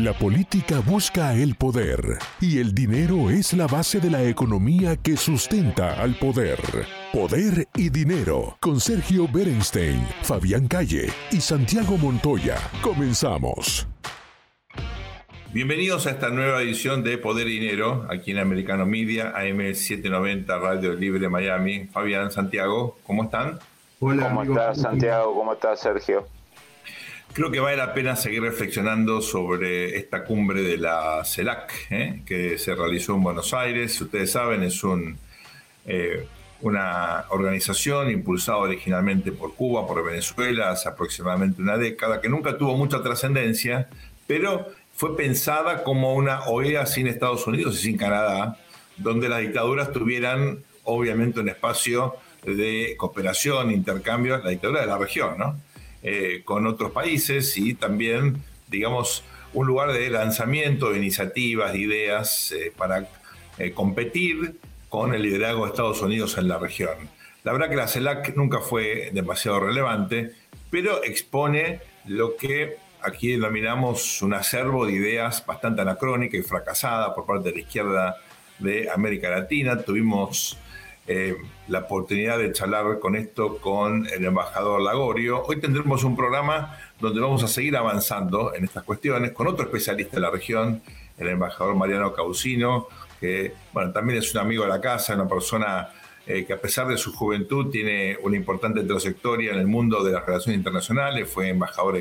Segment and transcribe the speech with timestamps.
[0.00, 2.00] La política busca el poder
[2.40, 6.58] y el dinero es la base de la economía que sustenta al poder.
[7.12, 12.56] Poder y dinero con Sergio Berenstein, Fabián Calle y Santiago Montoya.
[12.80, 13.86] Comenzamos.
[15.52, 20.94] Bienvenidos a esta nueva edición de Poder y Dinero, aquí en Americano Media, AM790 Radio
[20.94, 21.88] Libre Miami.
[21.88, 23.58] Fabián, Santiago, ¿cómo están?
[23.98, 25.34] Hola, ¿cómo estás, Santiago?
[25.34, 26.26] ¿Cómo estás, Sergio?
[27.32, 32.22] Creo que vale la pena seguir reflexionando sobre esta cumbre de la CELAC, ¿eh?
[32.26, 34.00] que se realizó en Buenos Aires.
[34.00, 34.82] Ustedes saben, es
[35.86, 36.26] eh,
[36.60, 42.76] una organización impulsada originalmente por Cuba, por Venezuela, hace aproximadamente una década, que nunca tuvo
[42.76, 43.88] mucha trascendencia,
[44.26, 48.58] pero fue pensada como una OEA sin Estados Unidos y sin Canadá,
[48.96, 55.38] donde las dictaduras tuvieran obviamente un espacio de cooperación, intercambio, la dictadura de la región,
[55.38, 55.69] ¿no?
[56.02, 59.22] Eh, con otros países y también, digamos,
[59.52, 63.06] un lugar de lanzamiento de iniciativas, de ideas eh, para
[63.58, 64.56] eh, competir
[64.88, 66.96] con el liderazgo de Estados Unidos en la región.
[67.44, 70.32] La verdad que la CELAC nunca fue demasiado relevante,
[70.70, 77.26] pero expone lo que aquí denominamos un acervo de ideas bastante anacrónica y fracasada por
[77.26, 78.16] parte de la izquierda
[78.58, 79.82] de América Latina.
[79.82, 80.56] Tuvimos
[81.12, 85.42] eh, la oportunidad de charlar con esto con el embajador Lagorio.
[85.42, 90.18] Hoy tendremos un programa donde vamos a seguir avanzando en estas cuestiones con otro especialista
[90.18, 90.80] de la región,
[91.18, 92.86] el embajador Mariano Causino,
[93.18, 95.88] que bueno, también es un amigo de la casa, una persona
[96.28, 100.12] eh, que a pesar de su juventud tiene una importante trayectoria en el mundo de
[100.12, 102.00] las relaciones internacionales, fue embajador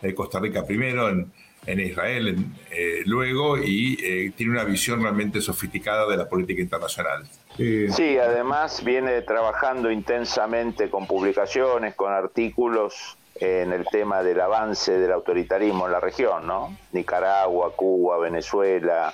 [0.00, 1.30] en, Costa Rica primero, en,
[1.78, 7.28] Israel eh, luego, y tiene una visión realmente sofisticada de la política internacional.
[7.56, 15.12] Sí, además viene trabajando intensamente con publicaciones, con artículos en el tema del avance del
[15.12, 16.76] autoritarismo en la región, ¿no?
[16.92, 19.12] Nicaragua, Cuba, Venezuela,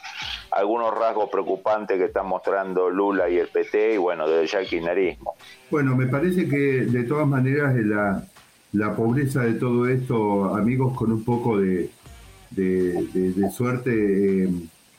[0.53, 4.67] algunos rasgos preocupantes que están mostrando Lula y el PT y bueno, desde ya el
[4.69, 5.35] kirchnerismo.
[5.71, 8.23] Bueno, me parece que de todas maneras la,
[8.73, 11.91] la pobreza de todo esto, amigos, con un poco de,
[12.51, 14.49] de, suerte, eh,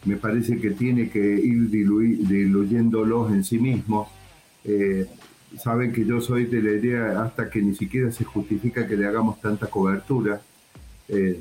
[0.06, 4.10] me parece que tiene que ir diluyéndolos en sí mismos.
[4.66, 5.06] Eh,
[5.58, 9.06] saben que yo soy de la idea hasta que ni siquiera se justifica que le
[9.06, 10.42] hagamos tanta cobertura.
[11.08, 11.40] Eh,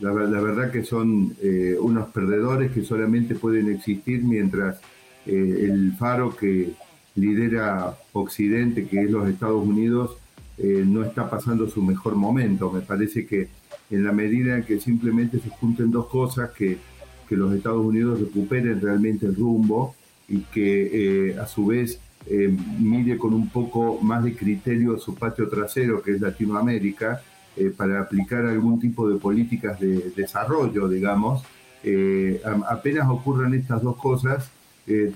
[0.00, 4.80] la, verdad que son eh, unos perdedores que solamente pueden existir mientras
[5.26, 6.72] el faro que
[7.14, 10.18] lidera Occidente, que es los Estados Unidos,
[10.58, 12.70] no está pasando su mejor momento.
[12.70, 13.48] Me parece que
[13.90, 16.76] en la medida en que simplemente se junten dos cosas, que
[17.28, 19.94] que los Estados Unidos recuperen realmente el rumbo
[20.28, 25.14] y que eh, a su vez eh, mire con un poco más de criterio su
[25.14, 27.22] patio trasero, que es Latinoamérica,
[27.56, 31.42] eh, para aplicar algún tipo de políticas de desarrollo, digamos.
[32.66, 34.50] apenas ocurran estas dos cosas,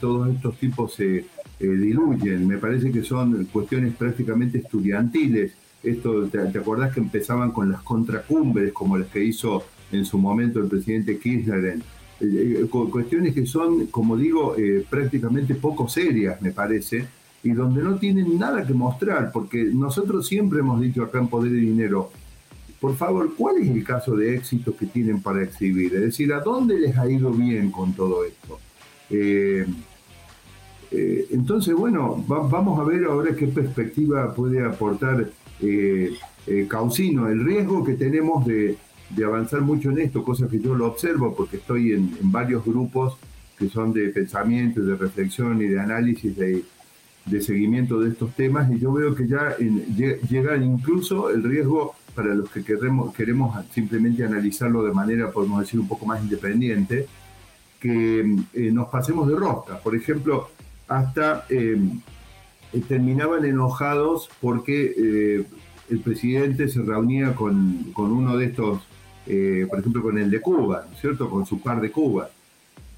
[0.00, 1.24] todos estos tipos se
[1.58, 2.46] diluyen.
[2.46, 5.52] Me parece que son cuestiones prácticamente estudiantiles.
[5.82, 10.18] Esto, ¿te, ¿te acordás que empezaban con las contracumbres, como las que hizo en su
[10.18, 11.80] momento el presidente Kirchner
[12.20, 17.06] eh, cuestiones que son, como digo, eh, prácticamente poco serias, me parece,
[17.44, 21.52] y donde no tienen nada que mostrar, porque nosotros siempre hemos dicho acá en Poder
[21.52, 22.10] y Dinero,
[22.80, 25.94] por favor, ¿cuál es el caso de éxito que tienen para exhibir?
[25.94, 28.58] Es decir, ¿a dónde les ha ido bien con todo esto?
[29.10, 29.66] Eh,
[31.30, 35.30] entonces, bueno, vamos a ver ahora qué perspectiva puede aportar
[36.68, 38.78] Causino, el riesgo que tenemos de,
[39.10, 43.16] de avanzar mucho en esto, cosa que yo lo observo porque estoy en, varios grupos
[43.58, 46.64] que son de pensamiento, de reflexión y de análisis de,
[47.40, 52.50] seguimiento de estos temas y yo veo que ya llega incluso el riesgo para los
[52.50, 57.06] que queremos, queremos simplemente analizarlo de manera, podemos decir, un poco más independiente,
[57.78, 59.78] que eh, nos pasemos de rosca.
[59.78, 60.48] Por ejemplo,
[60.88, 61.78] hasta eh,
[62.88, 65.44] terminaban enojados porque eh,
[65.90, 68.80] el presidente se reunía con, con uno de estos
[69.30, 71.28] eh, por ejemplo, con el de Cuba, ¿no es cierto?
[71.28, 72.30] Con su par de Cuba.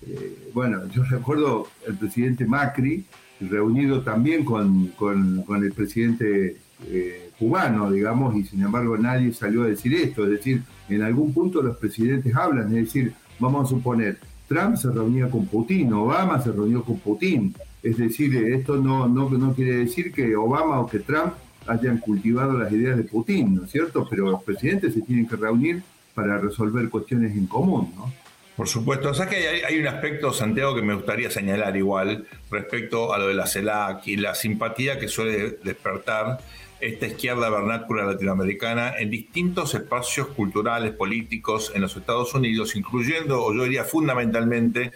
[0.07, 3.05] Eh, bueno, yo recuerdo el presidente Macri
[3.41, 6.57] reunido también con, con, el presidente
[6.87, 10.25] eh, cubano, digamos, y sin embargo nadie salió a decir esto.
[10.25, 14.91] Es decir, en algún punto los presidentes hablan, es decir, vamos a suponer, Trump se
[14.91, 17.55] reunía con Putin, Obama se reunió con Putin.
[17.83, 21.33] Es decir, esto no, no, no quiere decir que Obama o que Trump
[21.67, 24.07] hayan cultivado las ideas de Putin, ¿no es cierto?
[24.09, 25.83] Pero los presidentes se tienen que reunir
[26.15, 28.13] para resolver cuestiones en común, ¿no?
[28.57, 33.15] Por supuesto, o sea que hay, un aspecto, Santiago, que me gustaría señalar igual respecto
[33.15, 36.41] a lo de la CELAC y la simpatía que suele despertar
[36.79, 43.55] esta izquierda vernácula latinoamericana en distintos espacios culturales, políticos en los Estados Unidos, incluyendo, o
[43.55, 44.93] yo diría fundamentalmente,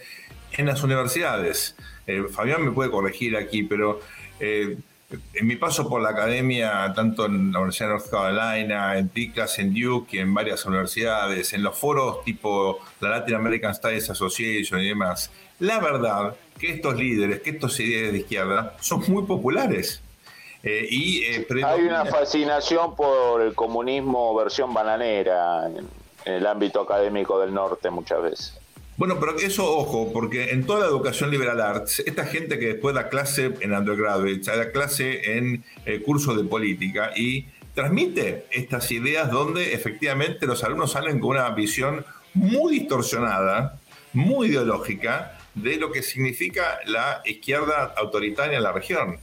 [0.53, 1.75] en las universidades.
[2.07, 4.01] Eh, Fabián me puede corregir aquí, pero
[4.41, 4.77] eh,
[5.35, 9.59] en mi paso por la academia, tanto en la Universidad de North Carolina, en TICAS,
[9.59, 14.89] en Duke en varias universidades, en los foros tipo la Latin American Studies Association y
[14.89, 15.31] demás,
[15.61, 20.03] la verdad que estos líderes, que estos ideas de izquierda son muy populares.
[20.63, 25.87] Eh, y, eh, Hay una fascinación por el comunismo versión bananera en
[26.25, 28.64] el ámbito académico del norte muchas veces.
[28.97, 32.95] Bueno, pero eso, ojo, porque en toda la educación liberal arts, esta gente que después
[32.95, 39.31] da clase en undergraduate, da clase en eh, cursos de política y transmite estas ideas
[39.31, 42.05] donde efectivamente los alumnos salen con una visión
[42.35, 43.81] muy distorsionada,
[44.13, 49.19] muy ideológica, de lo que significa la izquierda autoritaria en la región.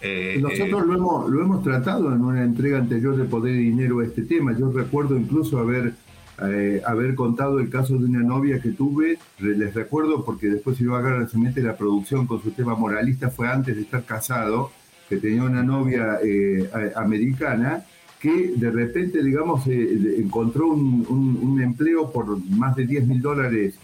[0.00, 3.98] Eh, nosotros lo, hemos, lo hemos tratado en una entrega anterior de Poder y Dinero
[3.98, 4.56] a este tema.
[4.56, 5.94] Yo recuerdo incluso haber
[6.40, 10.96] eh, haber contado el caso de una novia que tuve, les recuerdo porque después iba
[10.96, 14.70] a agarrar de la producción con su tema moralista, fue antes de estar casado,
[15.08, 17.84] que tenía una novia eh, americana
[18.20, 23.74] que de repente, digamos, eh, encontró un, empleo por más de 10 mil dólares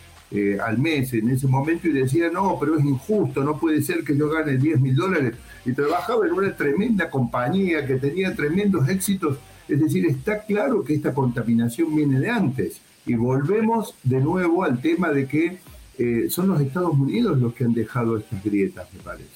[0.64, 4.16] al mes en ese momento y decía, no, pero es injusto, no puede ser que
[4.16, 5.34] yo gane 10 mil dólares.
[5.64, 9.38] Y trabajaba en una tremenda compañía que tenía tremendos éxitos
[9.68, 12.80] es decir, está claro que esta contaminación viene de antes.
[13.06, 15.58] Y volvemos de nuevo al tema de que
[15.98, 19.28] eh, son los Estados Unidos los que han dejado estas grietas, me parece.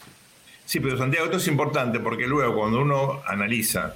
[0.65, 3.95] Sí, pero Santiago, esto es importante porque luego cuando uno analiza,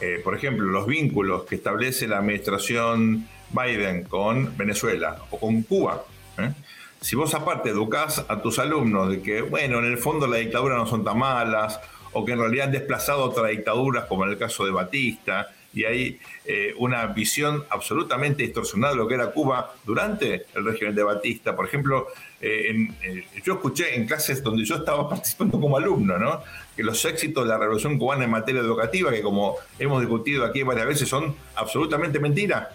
[0.00, 6.04] eh, por ejemplo, los vínculos que establece la administración Biden con Venezuela o con Cuba,
[6.38, 6.52] ¿eh?
[7.00, 10.76] si vos aparte educás a tus alumnos de que, bueno, en el fondo la dictadura
[10.76, 11.80] no son tan malas,
[12.12, 15.84] o que en realidad han desplazado otras dictaduras, como en el caso de Batista, y
[15.84, 21.02] hay eh, una visión absolutamente distorsionada de lo que era Cuba durante el régimen de
[21.02, 21.56] Batista.
[21.56, 22.08] Por ejemplo,
[22.40, 26.42] eh, eh, yo escuché en clases donde yo estaba participando como alumno, ¿no?
[26.76, 30.62] que los éxitos de la revolución cubana en materia educativa, que como hemos discutido aquí
[30.62, 32.68] varias veces, son absolutamente mentiras.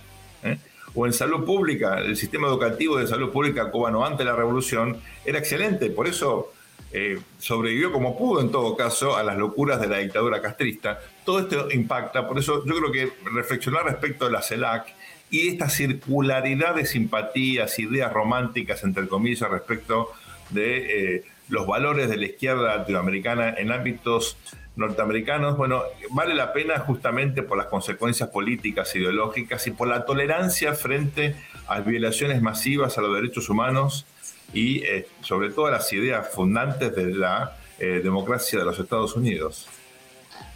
[0.93, 4.97] O en salud pública, el sistema educativo de salud pública cubano antes de la revolución
[5.25, 5.91] era excelente.
[5.91, 6.53] Por eso
[6.99, 10.99] eh, sobrevivió como pudo en todo caso a las locuras de la dictadura castrista.
[11.23, 14.95] Todo esto impacta, por eso yo creo que reflexionar respecto de la CELAC
[15.29, 20.11] y esta circularidad de simpatías, ideas románticas, entre comillas, respecto
[20.49, 24.35] de eh, los valores de la izquierda latinoamericana en ámbitos
[24.75, 30.73] norteamericanos, bueno, vale la pena justamente por las consecuencias políticas, ideológicas y por la tolerancia
[30.73, 31.35] frente
[31.67, 34.07] a violaciones masivas a los derechos humanos
[34.53, 39.67] y eh, sobre todo las ideas fundantes de la eh, democracia de los Estados Unidos.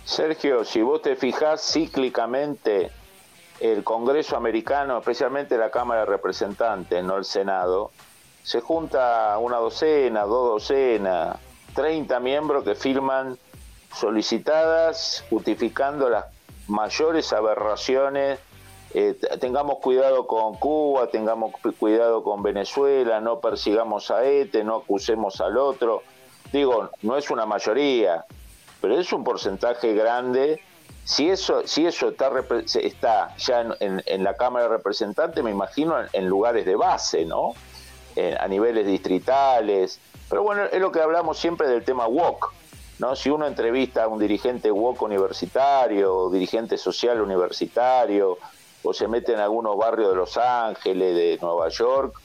[0.05, 2.91] Sergio, si vos te fijás cíclicamente,
[3.59, 7.91] el Congreso americano, especialmente la Cámara de Representantes, no el Senado,
[8.43, 11.37] se junta una docena, dos docenas,
[11.75, 13.37] 30 miembros que firman
[13.95, 16.25] solicitadas justificando las
[16.67, 18.39] mayores aberraciones
[18.93, 25.39] eh, tengamos cuidado con Cuba, tengamos cuidado con Venezuela, no persigamos a este, no acusemos
[25.39, 26.03] al otro.
[26.51, 28.25] Digo, no es una mayoría,
[28.81, 30.61] pero es un porcentaje grande.
[31.05, 32.31] Si eso, si eso está,
[32.79, 37.53] está ya en, la Cámara de Representantes, me imagino en, lugares de base, ¿no?
[38.39, 39.99] a niveles distritales.
[40.29, 42.53] Pero bueno, es lo que hablamos siempre del tema WOC.
[42.99, 43.15] ¿no?
[43.15, 48.37] Si uno entrevista a un dirigente WOC universitario, dirigente social universitario,
[48.83, 52.19] o se mete en algunos barrios de Los Ángeles, de Nueva York,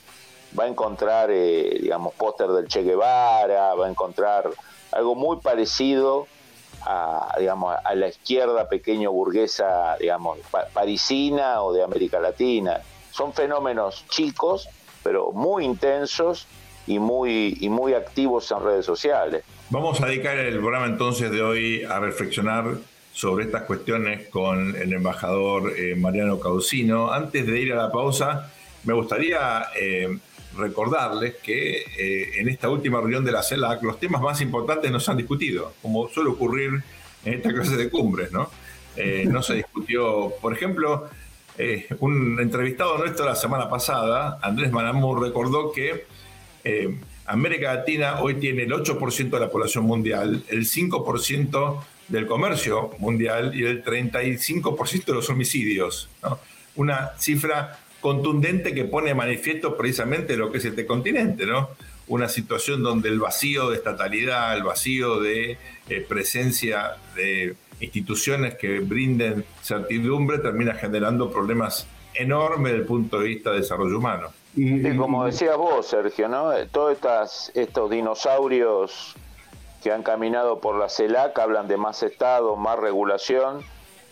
[0.59, 4.51] va a encontrar, eh, digamos, póster del Che Guevara, va a encontrar
[4.93, 6.27] algo muy parecido
[6.83, 10.39] a, digamos, a la izquierda pequeño burguesa, digamos,
[10.73, 12.81] parisina o de América Latina.
[13.11, 14.69] Son fenómenos chicos,
[15.03, 16.47] pero muy intensos
[16.87, 19.45] y muy, y muy activos en redes sociales.
[19.71, 22.77] Vamos a dedicar el programa entonces de hoy a reflexionar
[23.17, 27.11] sobre estas cuestiones con el embajador eh, Mariano Causino.
[27.11, 28.53] Antes de ir a la pausa,
[28.85, 30.19] me gustaría eh,
[30.55, 35.01] recordarles que eh, en esta última reunión de la CELAC los temas más importantes no
[35.01, 36.83] se han discutido, como suele ocurrir
[37.25, 38.51] en esta clase de cumbres, ¿no?
[39.27, 41.09] no se discutió, por ejemplo,
[42.01, 46.07] un entrevistado nuestro la semana pasada, Andrés Manamur, recordó que
[47.27, 53.55] América Latina hoy tiene el 8% de la población mundial, el 5% del comercio mundial
[53.55, 56.09] y el 35% de los homicidios.
[56.77, 61.71] Una cifra contundente que pone manifiesto precisamente lo que es este continente, ¿no?
[62.09, 65.59] Una situación donde el vacío de estatalidad, el vacío de
[65.89, 73.29] eh, presencia de instituciones que brinden certidumbre termina generando problemas enormes desde el punto de
[73.29, 74.29] vista de desarrollo humano.
[74.55, 76.51] Y, como decías vos, Sergio, ¿no?
[76.73, 79.15] Todos estos dinosaurios
[79.83, 83.65] que han caminado por la CELAC hablan de más Estado, más regulación,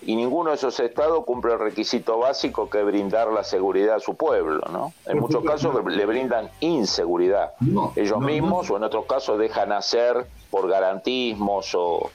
[0.06, 4.00] y ninguno de esos estados cumple el requisito básico que es brindar la seguridad a
[4.00, 4.92] su pueblo, ¿no?
[5.06, 7.52] En muchos casos le brindan inseguridad.
[7.97, 12.11] Ellos mismos, o en otros casos dejan hacer por garantismos o,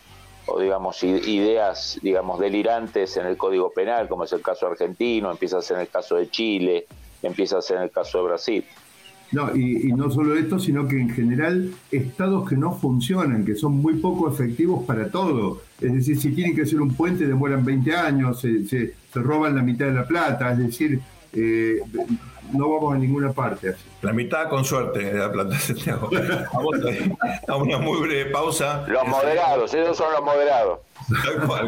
[0.45, 5.57] o digamos ideas digamos delirantes en el Código Penal, como es el caso argentino, empieza
[5.57, 6.85] a ser en el caso de Chile,
[7.23, 8.65] empieza a ser en el caso de Brasil.
[9.31, 13.73] No, y, no solo esto, sino que en general estados que no funcionan, que son
[13.73, 15.61] muy poco efectivos para todo.
[15.79, 19.61] Es decir, si tienen que hacer un puente demoran 20 años, se, se, roban la
[19.61, 20.99] mitad de la plata, es decir,
[21.33, 21.79] eh,
[22.53, 23.83] no vamos a ninguna parte así.
[24.01, 26.09] La mitad con suerte de la plata, Santiago.
[26.53, 26.75] Vamos
[27.47, 28.85] a una muy breve pausa.
[28.87, 30.79] Los moderados, esos son los moderados.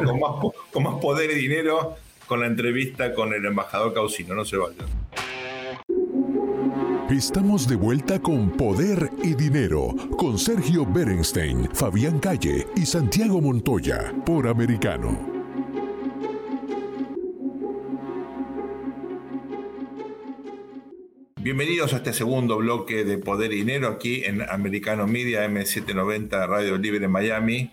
[0.05, 1.95] con más, con más poder y dinero,
[2.27, 5.00] con la entrevista con el embajador Causino, no se vayan.
[7.11, 14.13] Estamos de vuelta con Poder y Dinero, con Sergio Berenstein, Fabián Calle y Santiago Montoya,
[14.25, 15.19] por Americano.
[21.35, 26.77] Bienvenidos a este segundo bloque de Poder y Dinero aquí en Americano Media M790 Radio
[26.77, 27.71] Libre Miami.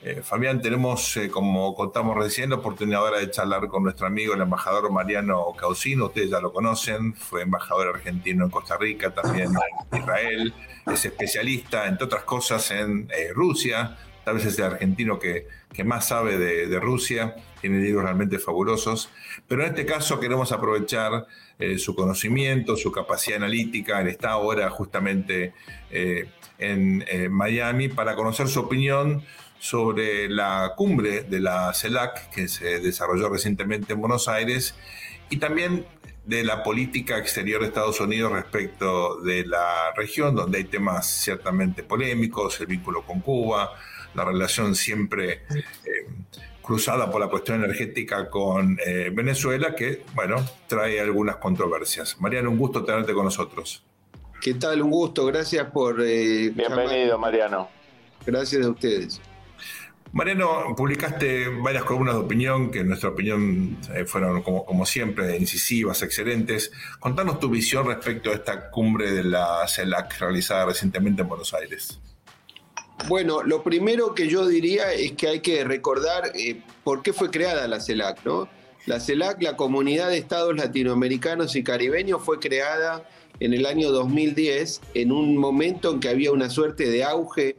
[0.00, 4.32] Eh, Fabián, tenemos, eh, como contamos recién, la oportunidad ahora de charlar con nuestro amigo,
[4.32, 6.06] el embajador Mariano Causino.
[6.06, 9.50] Ustedes ya lo conocen, fue embajador argentino en Costa Rica, también
[9.90, 10.54] en Israel.
[10.86, 13.98] Es especialista, entre otras cosas, en eh, Rusia.
[14.24, 17.34] Tal vez es el argentino que, que más sabe de, de, Rusia.
[17.60, 19.10] Tiene libros realmente fabulosos.
[19.48, 21.26] Pero en este caso queremos aprovechar
[21.76, 24.00] su conocimiento, su capacidad analítica.
[24.00, 25.54] Él está ahora justamente
[25.90, 29.24] en Miami para conocer su opinión
[29.58, 34.74] sobre la cumbre de la CELAC que se desarrolló recientemente en Buenos Aires
[35.30, 35.86] y también
[36.24, 41.82] de la política exterior de Estados Unidos respecto de la región, donde hay temas ciertamente
[41.82, 43.72] polémicos, el vínculo con Cuba,
[44.14, 46.06] la relación siempre eh,
[46.60, 50.36] cruzada por la cuestión energética con eh, Venezuela, que, bueno,
[50.66, 52.20] trae algunas controversias.
[52.20, 53.82] Mariano, un gusto tenerte con nosotros.
[54.38, 54.82] ¿Qué tal?
[54.82, 56.02] Un gusto, gracias por...
[56.02, 57.70] Eh, Bienvenido, Mariano.
[58.26, 59.18] Gracias a ustedes.
[60.12, 66.02] Mariano, publicaste varias columnas de opinión que en nuestra opinión eh, fueron, como, siempre, incisivas,
[66.02, 66.72] excelentes.
[66.98, 72.00] Contanos tu visión respecto a esta cumbre de la CELAC realizada recientemente en Buenos Aires.
[73.06, 77.30] Bueno, lo primero que yo diría es que hay que recordar eh, por qué fue
[77.30, 78.48] creada la CELAC, ¿no?
[78.86, 83.06] La CELAC, la Comunidad de Estados Latinoamericanos y Caribeños, fue creada
[83.40, 87.56] en el año 2010, en un momento en que había una suerte de auge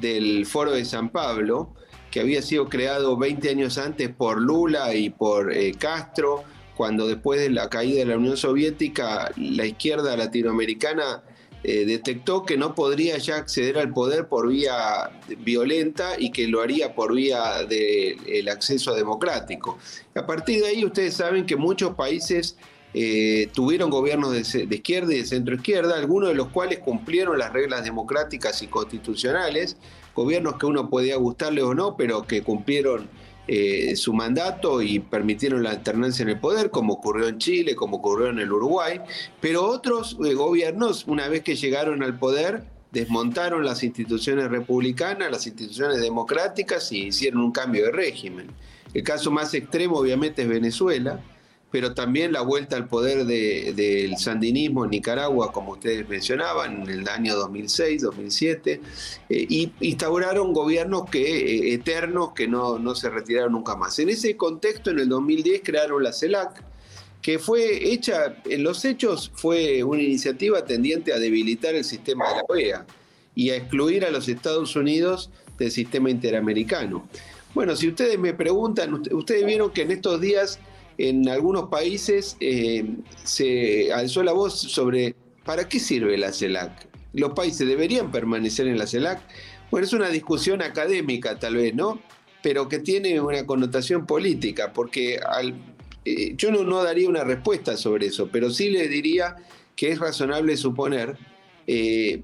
[0.00, 1.74] del Foro de San Pablo,
[2.10, 6.44] que había sido creado 20 años antes por Lula y por eh, Castro,
[6.76, 11.22] cuando después de la caída de la Unión Soviética la izquierda latinoamericana
[11.62, 16.62] eh, detectó que no podría ya acceder al poder por vía violenta y que lo
[16.62, 19.78] haría por vía del acceso democrático.
[20.14, 22.56] A partir de ahí ustedes saben que muchos países
[22.94, 27.38] eh, tuvieron gobiernos de, de, izquierda y de centro izquierda, algunos de los cuales cumplieron
[27.38, 29.76] las reglas democráticas y constitucionales
[30.14, 33.08] gobiernos que uno podía gustarle o no, pero que cumplieron
[33.48, 37.96] eh, su mandato y permitieron la alternancia en el poder, como ocurrió en Chile, como
[37.96, 39.00] ocurrió en el Uruguay,
[39.40, 45.46] pero otros eh, gobiernos, una vez que llegaron al poder, desmontaron las instituciones republicanas, las
[45.46, 48.48] instituciones democráticas y hicieron un cambio de régimen.
[48.94, 51.20] El caso más extremo obviamente es Venezuela,
[51.70, 57.08] pero también la vuelta al poder del sandinismo en Nicaragua, como ustedes mencionaban, en el
[57.08, 58.80] año 2006, 2007,
[59.28, 63.98] eh, y instauraron gobiernos que, eh, eternos que no, no se retiraron nunca más.
[64.00, 66.62] En ese contexto, en el 2010 crearon la CELAC,
[67.22, 72.34] que fue hecha, en los hechos, fue una iniciativa tendiente a debilitar el sistema de
[72.36, 72.86] la OEA
[73.34, 77.06] y a excluir a los Estados Unidos del sistema interamericano.
[77.54, 80.58] Bueno, si ustedes me preguntan, ustedes vieron que en estos días
[81.00, 82.84] en algunos países eh,
[83.24, 85.14] se alzó la voz sobre
[85.46, 86.88] ¿para qué sirve la CELAC?
[87.14, 89.18] ¿Los países deberían permanecer en la CELAC?
[89.70, 92.02] Bueno, es una discusión académica tal vez, ¿no?
[92.42, 95.18] Pero que tiene una connotación política, porque
[96.04, 99.36] eh, yo no, daría una respuesta sobre eso, pero sí le diría
[99.76, 101.16] que es razonable suponer,
[101.66, 102.22] eh,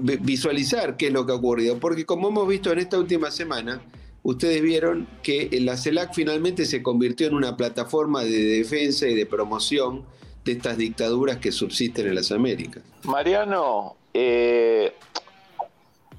[0.00, 3.80] visualizar qué es lo que ha ocurrido, porque como hemos visto en esta última semana,
[4.22, 9.26] ustedes vieron que la CELAC finalmente se convirtió en una plataforma de defensa y de
[9.26, 10.04] promoción
[10.44, 12.82] de estas dictaduras que subsisten en las Américas.
[13.04, 14.94] Mariano, eh,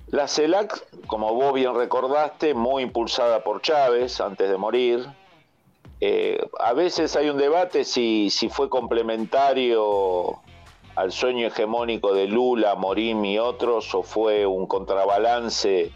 [0.08, 5.06] la CELAC, como vos bien recordaste, muy impulsada por Chávez antes de morir.
[6.00, 10.40] Eh, a veces hay un debate si, si fue complementario
[10.96, 15.92] al sueño hegemónico de Lula, Morim y otros, o fue un contrabalance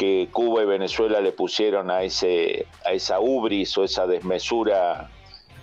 [0.00, 5.10] que Cuba y Venezuela le pusieron a, ese, a esa ubris o esa desmesura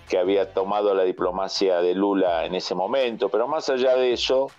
[0.08, 3.30] que había tomado la diplomacia de Lula en ese momento.
[3.30, 4.52] Pero más allá de eso,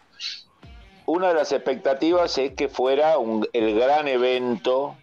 [1.05, 3.13] una de las expectativas es que fuera
[3.53, 4.97] el gran evento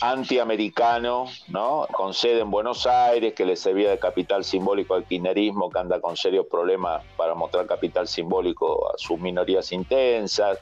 [0.00, 1.88] antiamericano, ¿no?
[1.90, 6.00] con sede en Buenos Aires, que le servía de capital simbólico al kirchnerismo, que anda
[6.00, 10.60] con serios problemas para mostrar capital simbólico a sus minorías intensas.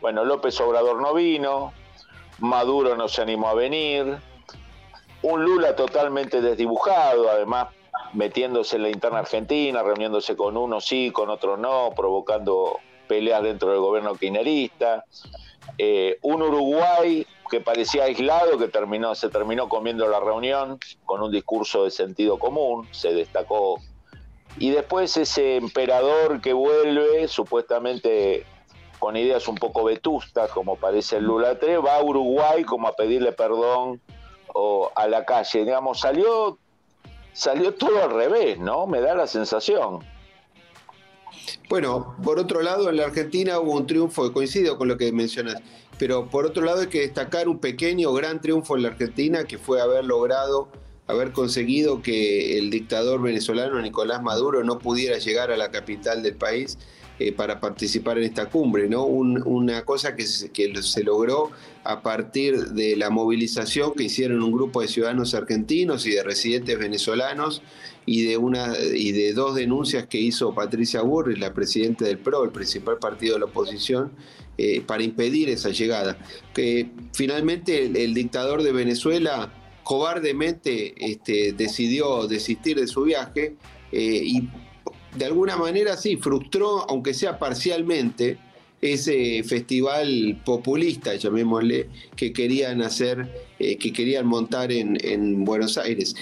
[0.00, 1.72] Bueno, López Obrador no vino,
[2.38, 4.18] Maduro no se animó a venir,
[5.22, 7.68] un Lula totalmente desdibujado, además
[8.12, 13.70] metiéndose en la interna argentina, reuniéndose con unos sí, con otros no, provocando peleas dentro
[13.70, 15.04] del gobierno kirchnerista,
[15.76, 21.32] eh, un Uruguay que parecía aislado, que terminó, se terminó comiendo la reunión con un
[21.32, 23.80] discurso de sentido común, se destacó.
[24.58, 28.44] Y después ese emperador que vuelve, supuestamente
[28.98, 32.96] con ideas un poco vetustas, como parece el Lula 3, va a Uruguay como a
[32.96, 34.00] pedirle perdón
[34.54, 35.60] o a la calle.
[35.60, 36.58] Digamos, salió,
[37.32, 38.86] salió todo al revés, ¿no?
[38.86, 40.00] Me da la sensación.
[41.68, 45.56] Bueno, por otro lado, en la Argentina hubo un triunfo, coincido con lo que mencionas,
[45.98, 49.58] pero por otro lado hay que destacar un pequeño, gran triunfo en la Argentina, que
[49.58, 50.68] fue haber logrado,
[51.06, 56.36] haber conseguido que el dictador venezolano Nicolás Maduro no pudiera llegar a la capital del
[56.36, 56.78] país
[57.18, 59.04] eh, para participar en esta cumbre, ¿no?
[59.04, 61.50] una cosa que que se logró
[61.84, 66.78] a partir de la movilización que hicieron un grupo de ciudadanos argentinos y de residentes
[66.78, 67.62] venezolanos
[68.04, 72.44] y de, una, y de dos denuncias que hizo Patricia Burri, la presidenta del PRO,
[72.44, 74.12] el principal partido de la oposición,
[74.56, 76.18] eh, para impedir esa llegada.
[76.54, 83.56] Que finalmente el, dictador de Venezuela cobardemente este, decidió desistir de su viaje
[83.92, 84.48] eh, y
[85.18, 88.38] de alguna manera sí, frustró, aunque sea parcialmente,
[88.80, 96.14] ese festival populista, llamémosle, que querían hacer, eh, que querían montar en, en, Buenos Aires.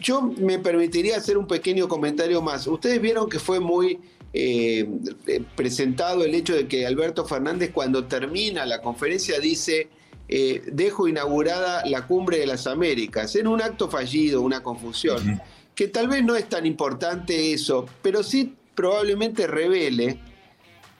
[0.00, 2.66] Yo me permitiría hacer un pequeño comentario más.
[2.68, 3.98] Ustedes vieron que fue muy
[4.32, 4.88] eh,
[5.26, 9.88] eh, presentado el hecho de que Alberto Fernández cuando termina la conferencia dice,
[10.28, 15.40] dejo inaugurada la cumbre de las Américas, en un acto fallido, una confusión,
[15.78, 20.18] que tal vez no es tan importante eso, pero sí probablemente revele,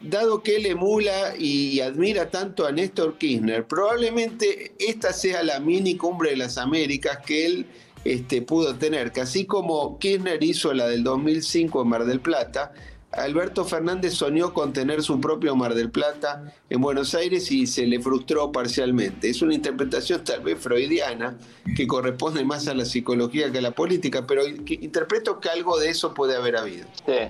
[0.00, 5.96] dado que él emula y admira tanto a Néstor Kirchner, probablemente esta sea la mini
[5.96, 7.66] cumbre de las Américas que él
[8.04, 12.72] este, pudo tener, que así como Kirchner hizo la del 2005 en Mar del Plata,
[13.20, 17.87] Alberto Fernández soñó con tener su propio Mar del Plata en Buenos Aires y se
[17.87, 19.28] le frustró parcialmente.
[19.31, 21.37] Es una interpretación tal vez freudiana
[21.76, 25.90] que corresponde más a la psicología que a la política, pero interpreto que algo de
[25.90, 26.87] eso puede haber habido.
[27.07, 27.28] Sí.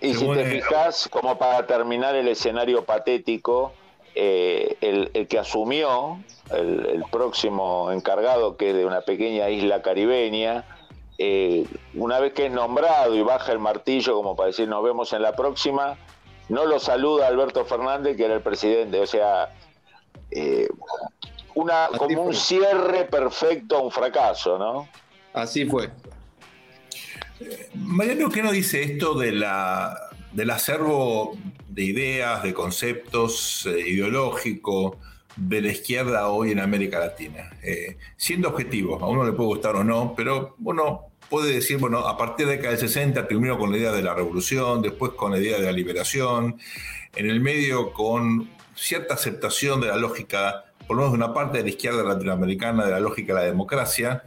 [0.00, 3.72] Y si te fijas, como para terminar el escenario patético,
[4.14, 6.18] eh, el, que asumió,
[6.50, 10.64] el, próximo encargado, que es de una pequeña isla caribeña,
[11.18, 15.12] eh, una vez que es nombrado y baja el martillo como para decir nos vemos
[15.12, 15.96] en la próxima,
[16.48, 19.00] no lo saluda Alberto Fernández, que era el presidente.
[19.00, 19.52] O sea,
[20.30, 20.68] eh,
[21.54, 24.88] una, como un cierre perfecto a un fracaso, ¿no?
[25.32, 25.90] Así fue.
[27.74, 31.36] Mariano, ¿qué nos dice esto de la, del acervo
[31.68, 34.96] de ideas, de conceptos eh, ideológicos
[35.36, 37.50] de la izquierda hoy en América Latina.
[37.62, 41.98] Eh, siendo objetivo, a uno le puede gustar o no, pero uno puede decir, bueno,
[42.00, 45.12] a partir de la década del 60, primero con la idea de la revolución, después
[45.12, 46.58] con la idea de la liberación,
[47.14, 51.58] en el medio con cierta aceptación de la lógica, por lo menos de una parte
[51.58, 54.22] de la izquierda latinoamericana, de la lógica de la democracia,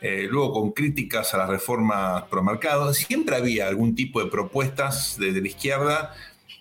[0.00, 5.40] eh, luego con críticas a las reformas promarcadas, siempre había algún tipo de propuestas desde
[5.40, 6.14] la izquierda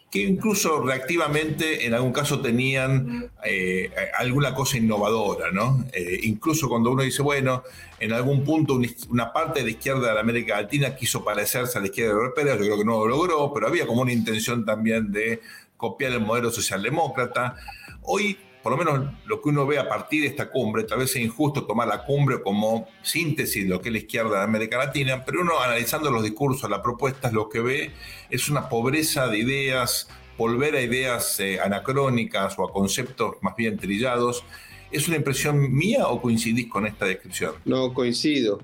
[0.10, 5.86] que incluso reactivamente en algún caso tenían eh, alguna cosa innovadora, ¿no?
[5.92, 7.64] Eh, incluso cuando uno dice, bueno,
[8.00, 11.82] en algún punto una parte de la izquierda de la América Latina quiso parecerse a
[11.82, 15.12] la izquierda europea, yo creo que no lo logró, pero había como una intención también
[15.12, 15.42] de
[15.76, 17.58] copiar el modelo socialdemócrata.
[18.04, 18.38] Hoy
[18.68, 21.22] por lo menos lo que uno ve a partir de esta cumbre, tal vez es
[21.22, 25.24] injusto tomar la cumbre como síntesis de lo que es la izquierda de América Latina,
[25.24, 27.92] pero uno analizando los discursos, las propuestas, lo que ve
[28.30, 33.78] es una pobreza de ideas, volver a ideas eh, anacrónicas o a conceptos más bien
[33.78, 34.44] trillados,
[34.92, 37.54] ¿Es una impresión mía o coincidís con esta descripción?
[37.64, 38.60] No, coincido,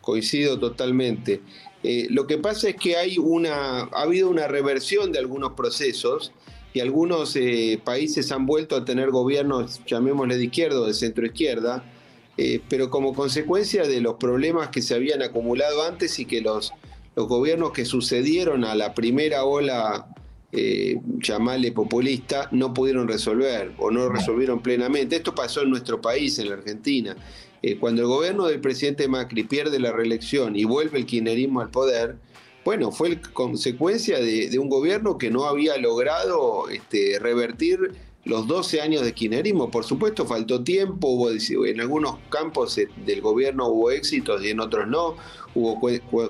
[0.00, 1.42] coincido totalmente.
[1.84, 6.32] Eh, lo que pasa es que hay una, ha habido una reversión de algunos procesos
[6.74, 11.24] y algunos eh, países han vuelto a tener gobiernos, llamémosle de izquierda o de centro
[11.24, 11.84] izquierda,
[12.36, 16.72] eh, pero como consecuencia de los problemas que se habían acumulado antes y que los,
[17.14, 20.08] los gobiernos que sucedieron a la primera ola,
[20.50, 21.00] eh,
[21.74, 25.16] populista, no pudieron resolver o no resolvieron plenamente.
[25.16, 27.16] Esto pasó en nuestro país, en la Argentina.
[27.62, 31.70] Eh, cuando el gobierno del presidente Macri pierde la reelección y vuelve el kirchnerismo al
[31.70, 32.16] poder,
[32.64, 37.92] bueno, fue consecuencia de, un gobierno que no había logrado este, revertir
[38.24, 39.70] los 12 años de kirchnerismo.
[39.70, 41.30] Por supuesto, faltó tiempo, hubo,
[41.66, 45.16] en algunos campos del gobierno hubo éxitos y en otros no,
[45.54, 45.78] hubo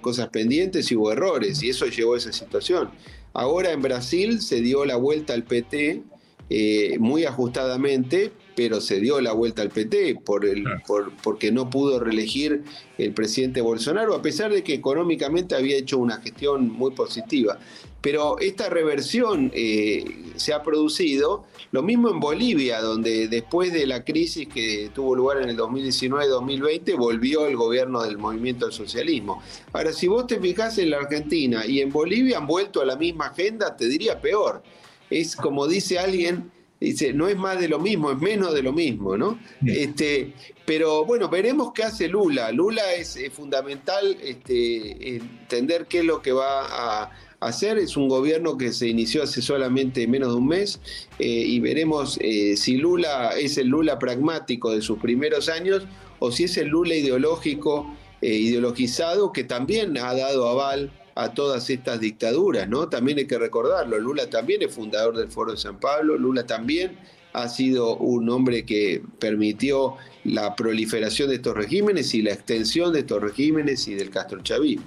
[0.01, 2.91] cosas pendientes y hubo errores, y eso llevó a esa situación.
[3.33, 6.03] Ahora en Brasil se dio la vuelta al PT
[6.51, 11.71] eh, muy ajustadamente, pero se dio la vuelta al PT por el, por, porque no
[11.71, 12.65] pudo reelegir
[12.99, 17.59] el presidente Bolsonaro, a pesar de que económicamente había hecho una gestión muy positiva.
[18.05, 20.05] Pero esta reversión eh,
[20.37, 25.41] se ha producido, lo mismo en Bolivia, donde después de la crisis que tuvo lugar
[25.41, 29.43] en el 2019-2020, volvió el gobierno del movimiento del socialismo.
[29.73, 32.97] Ahora, si vos te fijás en la Argentina y en Bolivia han vuelto a la
[32.97, 34.63] misma agenda, te diría peor.
[35.09, 38.73] Es como dice alguien, dice, no es más de lo mismo, es menos de lo
[38.73, 39.39] mismo, ¿no?
[39.65, 40.35] Este,
[40.65, 42.53] pero bueno, veremos qué hace Lula.
[42.53, 47.11] Lula es, fundamental este, entender qué es lo que va a
[47.41, 47.79] hacer.
[47.79, 50.81] Es un gobierno que se inició hace solamente menos de un mes
[51.19, 55.87] eh, y veremos eh, si Lula es el Lula pragmático de sus primeros años
[56.19, 61.71] o si es el Lula ideológico, eh, ideologizado, que también ha dado aval a todas
[61.71, 62.89] estas dictaduras, ¿no?
[62.89, 66.99] También hay que recordarlo, Lula también es fundador del Foro de San Pablo, Lula también
[67.33, 73.01] ha sido un hombre que permitió la proliferación de estos regímenes y la extensión de
[73.01, 74.87] estos regímenes y del castrochavismo.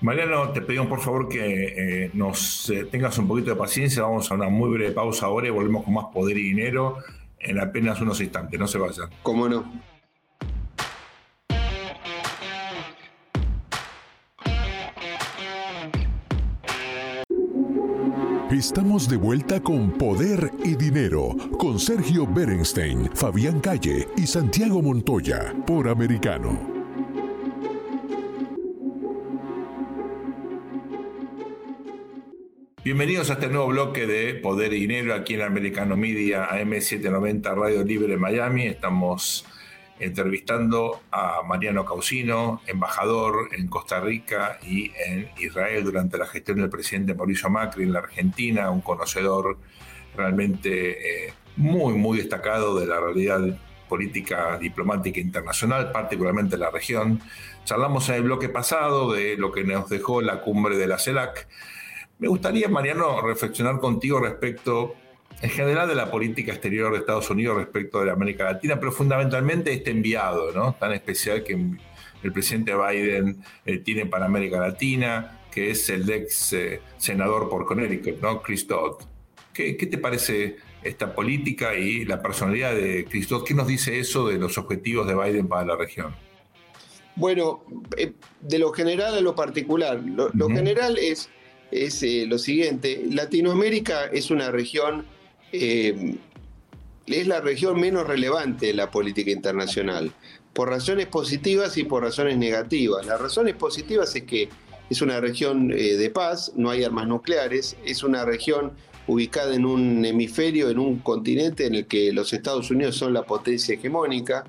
[0.00, 4.30] Mariano, te pedimos por favor que eh, nos eh, tengas un poquito de paciencia, vamos
[4.30, 6.96] a una muy breve pausa ahora y volvemos con más poder y dinero
[7.38, 9.10] en apenas unos instantes, no se vayan.
[9.22, 9.91] ¿Cómo no?
[18.62, 25.52] Estamos de vuelta con Poder y Dinero, con Sergio Berenstein, Fabián Calle y Santiago Montoya,
[25.66, 26.60] por Americano.
[32.84, 37.82] Bienvenidos a este nuevo bloque de Poder y Dinero aquí en Americano Media AM790 Radio
[37.82, 38.68] Libre Miami.
[38.68, 39.44] Estamos
[40.02, 46.68] entrevistando a Mariano Causino, embajador en Costa Rica y en Israel durante la gestión del
[46.68, 49.58] presidente Mauricio Macri en la Argentina, un conocedor
[50.16, 53.40] realmente eh, muy, muy destacado de la realidad
[53.88, 57.20] política diplomática internacional, particularmente en la región.
[57.64, 61.46] Charlamos en el bloque pasado de lo que nos dejó la cumbre de la CELAC.
[62.18, 64.94] Me gustaría, Mariano, reflexionar contigo respecto
[65.40, 68.92] en general de la política exterior de Estados Unidos respecto de la América Latina, pero
[68.92, 70.74] fundamentalmente este enviado, ¿no?
[70.74, 71.54] Tan especial que
[72.22, 77.66] el presidente Biden eh, tiene para América Latina, que es el ex eh, senador por
[77.66, 78.40] Connecticut, ¿no?
[78.42, 79.02] Chris Dodd.
[79.52, 83.44] ¿Qué, te parece esta política y la personalidad de Chris Dodd?
[83.44, 86.14] ¿Qué nos dice eso de los objetivos de Biden para la región?
[87.16, 87.64] Bueno,
[87.96, 90.00] eh, de lo general a lo particular.
[90.02, 91.28] Lo, general es,
[91.70, 95.04] es lo siguiente, Latinoamérica es una región
[95.52, 96.16] eh,
[97.06, 100.12] es la región menos relevante de la política internacional,
[100.52, 103.06] por razones positivas y por razones negativas.
[103.06, 104.48] Las razones positivas es que
[104.90, 108.72] es una región eh, de paz, no hay armas nucleares, es una región
[109.06, 113.22] ubicada en un hemisferio, en un continente en el que los Estados Unidos son la
[113.22, 114.44] potencia hegemónica,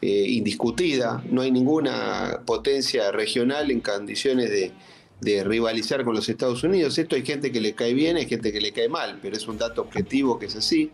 [0.00, 4.72] eh, indiscutida, no hay ninguna potencia regional en condiciones de,
[5.20, 6.98] de rivalizar con los Estados Unidos.
[6.98, 9.48] Esto hay gente que le cae bien, hay gente que le cae mal, pero es
[9.48, 10.90] un dato objetivo que es así.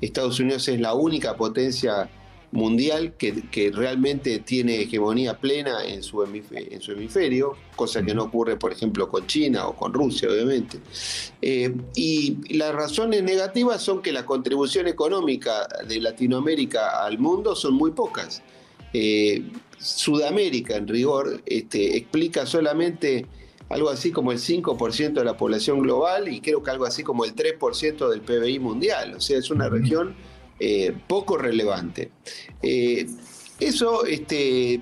[0.00, 2.08] Estados Unidos es la única potencia
[2.50, 8.56] mundial que, realmente tiene hegemonía plena en su, en su, hemisferio, cosa que no ocurre,
[8.56, 10.78] por ejemplo, con China o con Rusia, obviamente.
[11.42, 17.74] Eh, y las razones negativas son que la contribución económica de Latinoamérica al mundo son
[17.74, 18.42] muy pocas.
[18.94, 19.42] Eh,
[19.78, 23.26] Sudamérica, en rigor, este, explica solamente
[23.68, 27.24] algo así como el 5% de la población global y creo que algo así como
[27.24, 29.14] el 3% del PBI mundial.
[29.14, 30.14] O sea, es una región
[30.58, 32.10] eh, poco relevante.
[32.62, 33.06] Eh,
[33.60, 34.80] eso este,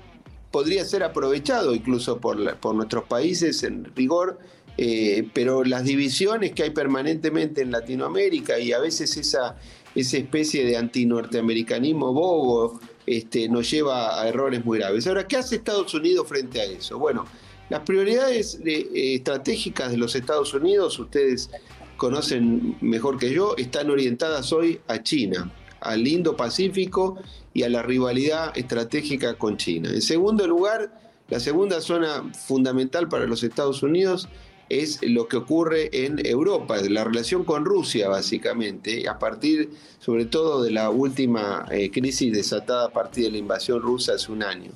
[0.51, 4.39] podría ser aprovechado incluso por, por nuestros países en rigor
[4.77, 9.57] eh, pero las divisiones que hay permanentemente en Latinoamérica y a veces esa,
[9.95, 15.07] esa especie de antinorteamericanismo bobo este, nos lleva a errores muy graves.
[15.07, 16.99] Ahora, ¿qué hace Estados Unidos frente a eso?
[16.99, 17.25] Bueno,
[17.69, 21.49] las prioridades eh, estratégicas de los Estados Unidos, ustedes
[21.97, 25.51] conocen mejor que yo, están orientadas hoy a China,
[25.81, 27.17] al Indo-Pacífico
[27.53, 29.89] y a la rivalidad estratégica con China.
[29.89, 30.91] En segundo lugar,
[31.29, 34.29] la segunda zona fundamental para los Estados Unidos
[34.69, 40.63] es lo que ocurre en Europa, la relación con Rusia básicamente, a partir sobre todo
[40.63, 44.71] de la última eh, crisis desatada a partir de la invasión rusa hace un año.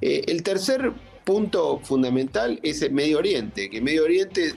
[0.00, 0.92] Eh, el tercer
[1.28, 4.54] punto fundamental es el Medio Oriente, que Medio Oriente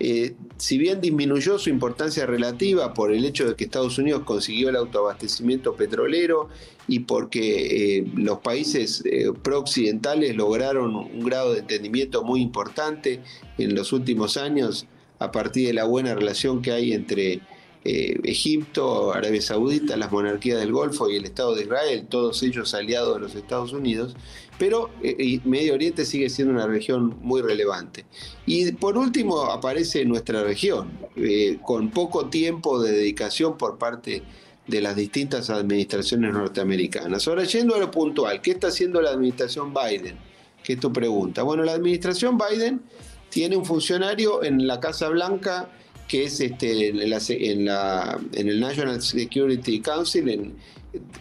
[0.00, 4.68] eh, si bien disminuyó su importancia relativa por el hecho de que Estados Unidos consiguió
[4.68, 6.48] el autoabastecimiento petrolero
[6.88, 13.20] y porque eh, los países eh, pro-occidentales lograron un grado de entendimiento muy importante
[13.56, 14.88] en los últimos años
[15.20, 17.42] a partir de la buena relación que hay entre
[17.84, 23.14] Egipto, Arabia Saudita, las monarquías del Golfo y el Estado de Israel, todos ellos aliados
[23.14, 24.14] de los Estados Unidos,
[24.58, 28.04] pero eh, Medio Oriente sigue siendo una región muy relevante.
[28.44, 34.22] Y por último aparece nuestra región, eh, con poco tiempo de dedicación por parte
[34.66, 37.26] de las distintas administraciones norteamericanas.
[37.26, 40.18] Ahora, yendo a lo puntual, ¿qué está haciendo la administración Biden?
[40.62, 41.42] ¿Qué es tu pregunta?
[41.42, 42.82] Bueno, la administración Biden
[43.30, 45.70] tiene un funcionario en la Casa Blanca
[46.08, 50.54] que es este, en, en el National Security Council, en,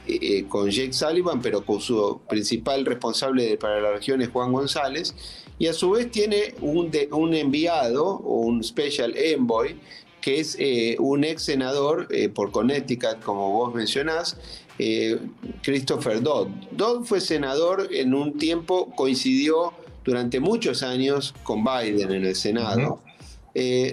[0.08, 5.14] eh, con Jake Sullivan, pero con su principal responsable para la región es Juan González,
[5.60, 9.78] y a su vez tiene un, un enviado, un special envoy,
[10.22, 14.38] que es eh, un ex senador eh, por Connecticut, como vos mencionás,
[15.64, 16.50] Christopher Dodd.
[16.72, 19.74] Dodd fue senador en un tiempo, coincidió
[20.06, 23.02] durante muchos años con Biden en el Senado.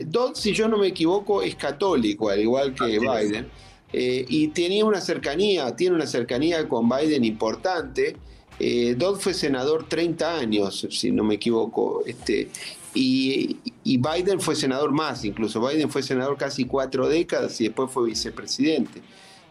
[0.06, 3.48] Dodd, si yo no me equivoco, es católico, al igual que Biden.
[3.96, 8.16] Eh, y tenía una cercanía, tiene una cercanía con Biden importante.
[8.58, 12.48] Eh, Dodd fue senador 30 años, si no me equivoco, este,
[12.92, 18.06] y, Biden fue senador más, incluso Biden fue senador casi cuatro décadas y después fue
[18.06, 19.00] vicepresidente.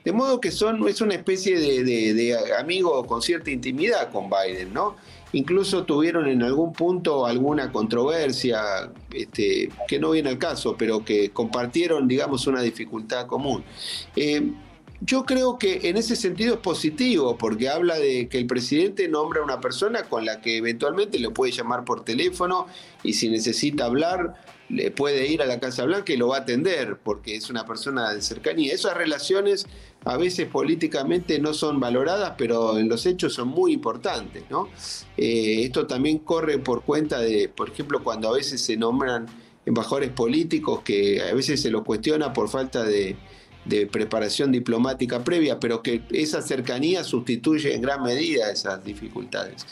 [0.04, 4.74] De modo que son, es una especie de, de amigo con cierta intimidad con Biden,
[4.74, 4.98] ¿no?
[5.34, 11.32] Incluso tuvieron en algún punto alguna controversia, este, que no viene al caso, pero que
[11.32, 13.64] compartieron, digamos, una dificultad común.
[14.16, 14.52] Eh,
[15.06, 19.42] yo creo que en ese sentido es positivo, porque habla de que el presidente nombra
[19.42, 22.68] a una persona con la que eventualmente le puede llamar por teléfono
[23.04, 24.36] y si necesita hablar,
[24.70, 27.66] le puede ir a la Casa Blanca y lo va a atender, porque es una
[27.66, 28.74] persona de cercanía.
[28.74, 29.68] Esas relaciones
[30.06, 34.44] a veces políticamente no son valoradas, pero en los hechos son muy importantes.
[34.50, 34.70] ¿no?
[35.18, 39.28] Eh, esto también corre por cuenta de, por ejemplo, cuando a veces se nombran
[39.66, 43.16] embajadores políticos que a veces se los cuestiona por falta de,
[43.94, 49.66] preparación diplomática previa, pero que esa cercanía sustituye en gran medida esas dificultades.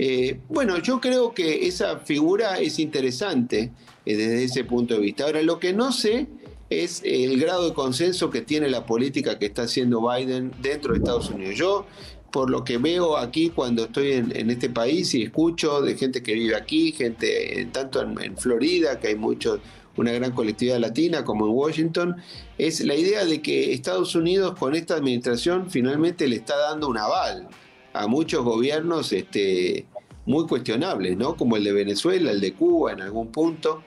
[0.00, 3.70] Eh, bueno, yo creo que esa figura es interesante
[4.04, 5.24] eh, desde ese punto de vista.
[5.26, 6.26] Ahora, lo que no sé
[6.70, 10.98] es el grado de consenso que tiene la política que está haciendo Biden dentro de
[10.98, 11.54] Estados Unidos.
[11.56, 11.86] Yo,
[12.32, 16.34] por lo que veo aquí cuando estoy en, este país y escucho de gente que
[16.34, 19.60] vive aquí, gente tanto en, Florida, que hay mucho,
[19.96, 22.16] una gran colectividad latina, como en Washington,
[22.58, 26.98] es la idea de que Estados Unidos con esta administración finalmente le está dando un
[26.98, 27.48] aval
[27.94, 29.86] a muchos gobiernos este,
[30.26, 31.36] muy cuestionables, ¿no?
[31.36, 33.82] como el de Venezuela, el de Cuba en algún punto.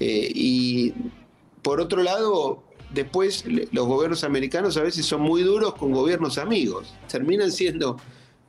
[0.00, 0.92] Eh, y
[1.62, 6.94] por otro lado, después los gobiernos americanos a veces son muy duros con gobiernos amigos.
[7.08, 7.96] Terminan siendo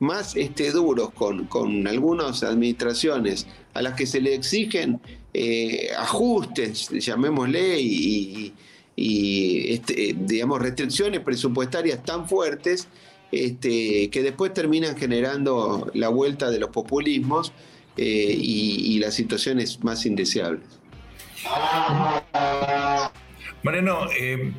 [0.00, 5.00] más este, duros con, algunas administraciones a las que se le exigen
[5.32, 8.52] eh, ajustes, llamémosle, y,
[8.96, 12.86] este, digamos, restricciones presupuestarias tan fuertes
[13.32, 17.52] este, que después terminan generando la vuelta de los populismos
[17.96, 20.83] eh, y las situaciones más indeseables.
[23.62, 24.52] Mariano, eh,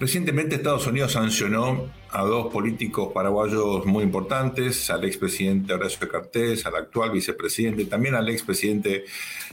[0.00, 6.76] recientemente Estados Unidos sancionó a dos políticos paraguayos muy importantes, al expresidente Horacio Cartés, al
[6.76, 9.04] actual vicepresidente, también al expresidente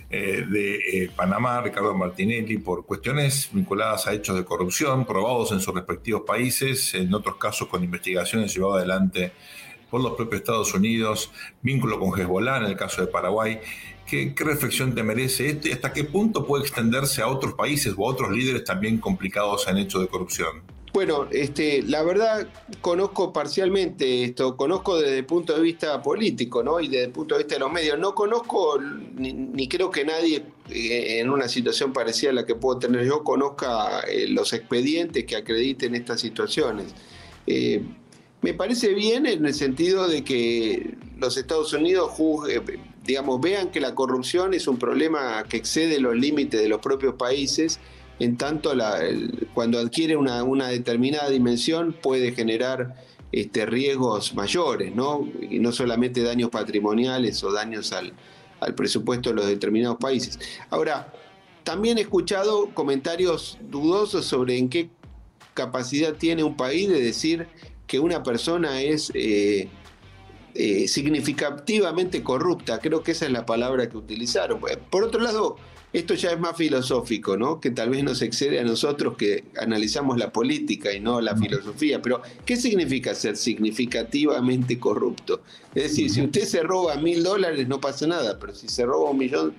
[0.10, 5.60] eh, de eh, Panamá, Ricardo Martinelli, por cuestiones vinculadas a hechos de corrupción probados en
[5.60, 9.34] sus respectivos países, en otros casos con investigaciones llevadas adelante
[9.90, 13.60] por los propios Estados Unidos, vínculo con Hezbollah en el caso de Paraguay.
[14.14, 18.08] ¿Qué, reflexión te merece esto y hasta qué punto puede extenderse a otros países o
[18.08, 20.62] a otros líderes también complicados en hechos de corrupción?
[20.94, 22.48] Bueno, este, la verdad
[22.82, 26.80] conozco parcialmente esto, conozco desde el punto de vista político, ¿no?
[26.80, 27.98] Y desde el punto de vista de los medios.
[27.98, 32.78] No conozco, ni, creo que nadie eh, en una situación parecida a la que puedo
[32.78, 36.94] tener yo, conozca eh, los expedientes que acrediten estas situaciones.
[37.48, 42.12] me parece bien en el sentido de que los Estados Unidos
[43.04, 47.16] digamos, vean que la corrupción es un problema que excede los límites de los propios
[47.16, 47.80] países,
[48.20, 48.74] en tanto
[49.54, 52.96] cuando adquiere una, determinada dimensión puede generar
[53.32, 55.28] este, riesgos mayores, ¿no?
[55.50, 58.14] Y no solamente daños patrimoniales o daños al,
[58.78, 60.40] presupuesto de los determinados países.
[60.70, 61.12] Ahora,
[61.66, 64.90] también he escuchado comentarios dudosos sobre en qué
[65.54, 67.48] capacidad tiene un país de decir
[67.88, 69.68] que una persona es eh,
[70.56, 72.80] eh, significativamente corrupta.
[72.80, 74.60] Creo que esa es la palabra que utilizaron.
[74.90, 75.58] Por otro lado,
[75.94, 77.60] esto ya es más filosófico, ¿no?
[77.60, 82.02] Que tal vez nos excede a nosotros que analizamos la política y no la filosofía.
[82.02, 85.42] Pero, ¿qué significa ser significativamente corrupto?
[85.76, 89.12] Es decir, si usted se roba mil dólares no pasa nada, pero si se roba
[89.12, 89.54] un millón,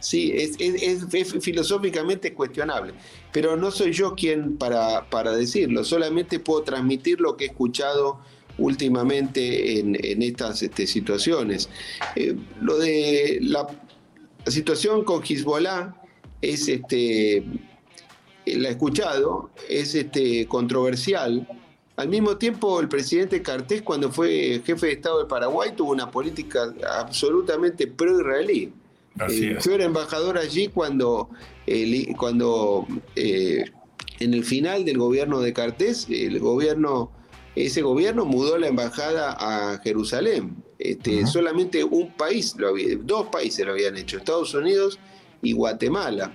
[0.00, 0.56] sí, es,
[1.40, 2.94] filosóficamente cuestionable.
[3.30, 8.18] Pero no soy yo quien para, para decirlo, solamente puedo transmitir lo que he escuchado
[8.58, 11.68] últimamente en, estas este, situaciones.
[12.14, 13.66] Eh, lo de la
[14.46, 15.92] la situación con Hezbollah
[16.40, 17.44] es, este,
[18.46, 21.48] la he escuchado, es este, controversial.
[21.96, 26.12] Al mismo tiempo, el presidente Cartés, cuando fue jefe de Estado de Paraguay, tuvo una
[26.12, 28.72] política absolutamente pro-israelí.
[29.28, 31.28] Eh, yo era embajador allí cuando,
[32.16, 33.64] cuando eh,
[34.20, 37.10] en el final del gobierno de Cartés, el gobierno,
[37.56, 40.62] ese gobierno mudó la embajada a Jerusalén.
[40.78, 44.98] Este, solamente un país, lo había, dos países lo habían hecho, Estados Unidos
[45.40, 46.34] y Guatemala.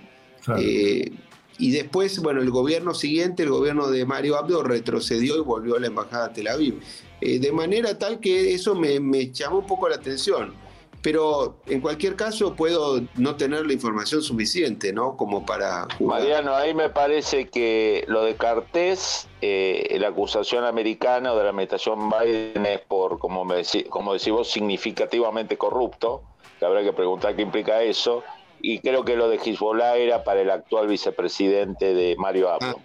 [0.57, 1.11] Eh,
[1.59, 5.79] y después, bueno, el gobierno siguiente, el gobierno de Mario Abdo, retrocedió y volvió a
[5.79, 6.79] la embajada a Tel Aviv.
[7.21, 10.55] Eh, de manera tal que eso me, me llamó un poco la atención
[11.01, 15.17] pero en cualquier caso puedo no tener la información suficiente, ¿no?
[15.17, 21.37] Como para Mariano, ahí me parece que lo de Cartés, eh, la acusación americana o
[21.37, 26.21] de la administración Biden es por, como, me como decís vos, significativamente corrupto,
[26.59, 28.23] que habrá que preguntar qué implica eso,
[28.61, 32.79] y creo que lo de Hezbollah era para el actual vicepresidente de Mario Abdo.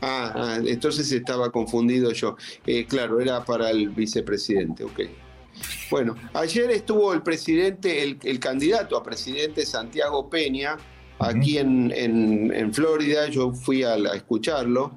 [0.00, 2.36] Ah, ah, ah entonces estaba confundido yo.
[2.66, 5.00] Eh, claro, era para el vicepresidente, ok.
[5.90, 10.76] Bueno, ayer estuvo el presidente, el, candidato a presidente Santiago Peña,
[11.18, 13.28] aquí en, Florida.
[13.28, 14.92] Yo fui a, escucharlo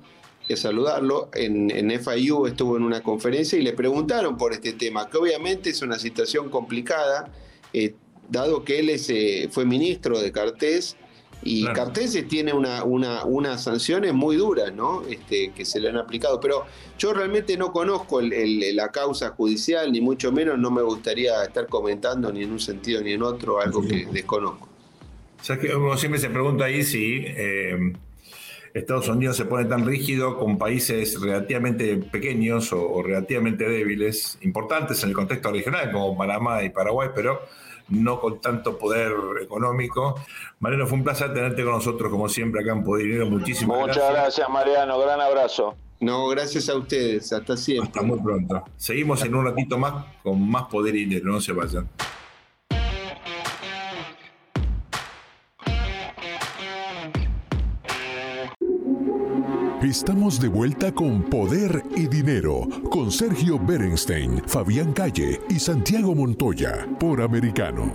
[0.47, 1.29] y a saludarlo.
[1.33, 5.81] En, FIU estuvo en una conferencia y le preguntaron por este tema, que obviamente es
[5.81, 7.31] una situación complicada,
[7.73, 7.95] eh,
[8.29, 10.95] dado que él eh, fue ministro de Cartés
[11.43, 11.91] y claro.
[12.29, 15.03] tiene una, una, unas sanciones muy duras, ¿no?
[15.03, 16.39] Este, que se le han aplicado.
[16.39, 16.65] Pero
[16.97, 22.31] yo realmente no conozco la causa judicial, ni mucho menos no me gustaría estar comentando
[22.31, 24.69] ni en un sentido ni en otro algo que desconozco.
[25.39, 27.93] O sea, que uno siempre se pregunta ahí si eh,
[28.73, 35.09] Estados Unidos se pone tan rígido con países relativamente pequeños o relativamente débiles, importantes en
[35.09, 37.41] el contexto regional, como Panamá y Paraguay, pero
[37.89, 40.15] no con tanto poder económico.
[40.59, 43.29] Mariano, fue un placer tenerte con nosotros, como siempre, acá en Poder Dinero.
[43.29, 44.05] Muchísimas gracias.
[44.05, 44.99] Muchas gracias, Mariano.
[44.99, 45.75] Gran abrazo.
[45.99, 47.31] No, gracias a ustedes.
[47.31, 47.87] Hasta siempre.
[47.87, 48.63] Hasta muy pronto.
[48.77, 51.31] Seguimos en un ratito más con más Poder y Dinero.
[51.31, 51.87] No se vayan.
[59.83, 66.87] Estamos de vuelta con Poder y Dinero, con Sergio Berenstein, Fabián Calle y Santiago Montoya,
[66.97, 67.93] por Americano.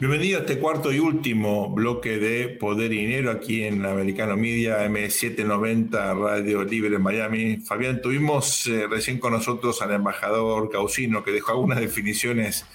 [0.00, 4.84] Bienvenido a este cuarto y último bloque de Poder y Dinero aquí en Americano Media
[4.88, 7.56] M790 Radio Libre en Miami.
[7.58, 12.66] Fabián, tuvimos eh, recién con nosotros al embajador Causino que dejó algunas definiciones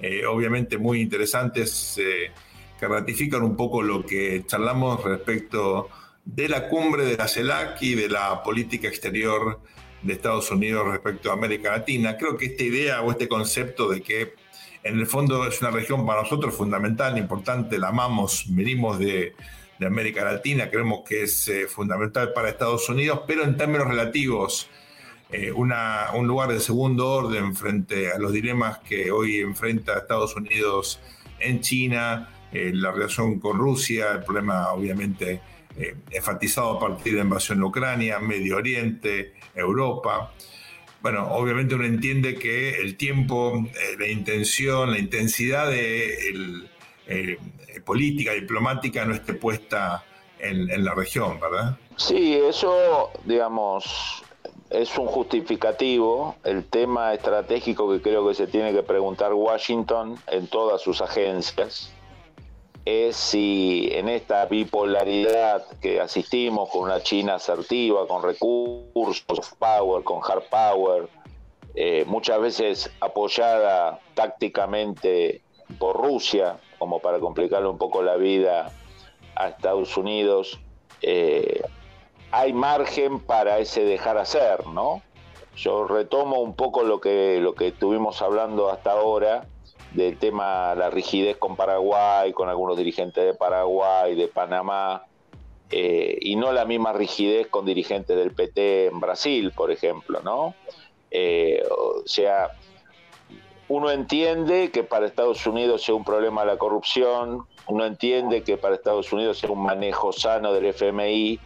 [0.00, 2.30] eh, obviamente muy interesantes eh,
[2.78, 5.88] que ratifican un poco lo que charlamos respecto
[6.24, 9.60] de la cumbre de la CELAC y de la política exterior
[10.02, 12.16] de Estados Unidos respecto a América Latina.
[12.16, 14.34] Creo que esta idea o este concepto de que
[14.84, 19.34] en el fondo es una región para nosotros fundamental, importante, la amamos, venimos de,
[19.80, 24.68] América Latina, creemos que es eh, fundamental para Estados Unidos, pero en términos relativos
[25.30, 31.00] eh, un lugar de segundo orden frente a los dilemas que hoy enfrenta Estados Unidos
[31.38, 35.42] en China, eh, la relación con Rusia, el problema obviamente
[35.76, 40.32] eh, enfatizado a partir de la invasión de Ucrania, Medio Oriente, Europa.
[41.02, 43.66] Bueno, obviamente uno entiende que el tiempo,
[43.98, 46.68] la intención, la intensidad de
[47.84, 50.04] política, diplomática no esté puesta
[50.40, 51.76] en la región, ¿verdad?
[51.96, 54.24] Sí, eso, digamos,
[54.70, 56.34] es un justificativo.
[56.44, 61.92] El tema estratégico que creo que se tiene que preguntar Washington en todas sus agencias
[62.84, 70.20] es si en esta bipolaridad que asistimos con una China asertiva, con recursos, power, con
[70.22, 71.08] hard power,
[71.74, 75.42] eh, muchas veces apoyada tácticamente
[75.78, 78.72] por Rusia, como para complicarle un poco la vida
[79.34, 80.58] a Estados Unidos,
[81.02, 81.60] eh,
[82.30, 85.02] hay margen para ese dejar hacer, ¿no?
[85.56, 89.46] Yo retomo un poco lo que, lo que estuvimos hablando hasta ahora
[89.92, 95.04] del tema la rigidez con Paraguay, con algunos dirigentes de Paraguay, de Panamá,
[95.70, 100.54] eh, y no la misma rigidez con dirigentes del PT en Brasil, por ejemplo, ¿no?
[101.10, 102.52] Eh, o sea,
[103.68, 108.74] uno entiende que para Estados Unidos sea un problema la corrupción, uno entiende que para
[108.74, 111.38] Estados Unidos sea un manejo sano del FMI,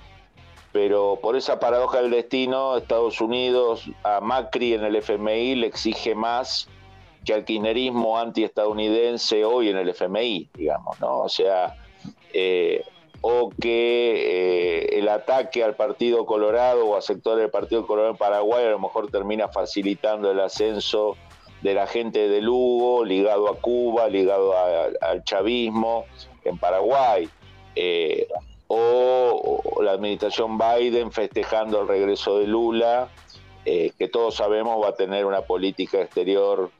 [0.72, 6.14] pero por esa paradoja del destino, Estados Unidos a Macri en el FMI le exige
[6.14, 6.68] más
[7.24, 11.20] que al kirchnerismo antiestadounidense hoy en el FMI, digamos, ¿no?
[11.20, 11.76] O sea,
[12.32, 12.84] eh,
[13.20, 18.16] o que eh, el ataque al Partido Colorado o a sectores del Partido Colorado en
[18.16, 21.16] Paraguay a lo mejor termina facilitando el ascenso
[21.60, 26.06] de la gente de Lugo, ligado a Cuba, ligado al chavismo
[26.44, 27.28] en Paraguay.
[27.76, 28.26] Eh,
[28.74, 33.08] o, la administración Biden festejando el regreso de Lula,
[33.64, 36.70] eh, que todos sabemos va a tener una política exterior